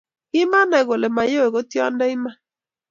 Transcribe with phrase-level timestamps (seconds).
[0.29, 2.37] Kimanai Ole mayowe ko tiondo iman